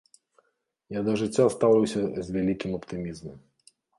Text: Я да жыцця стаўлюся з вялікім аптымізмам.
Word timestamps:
Я 0.97 1.01
да 1.09 1.13
жыцця 1.23 1.45
стаўлюся 1.57 2.01
з 2.29 2.35
вялікім 2.37 2.71
аптымізмам. 2.81 3.37